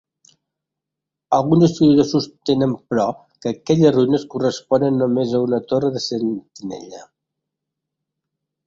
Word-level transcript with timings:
Alguns 1.37 1.65
historiadors 1.67 2.13
sostenen 2.15 2.73
però 2.93 3.05
que 3.43 3.53
aquestes 3.53 3.95
ruïnes 3.99 4.27
corresponen 4.33 5.01
només 5.05 5.37
a 5.37 5.45
una 5.51 5.63
torre 5.75 5.95
de 5.99 6.05
sentinella. 6.11 7.07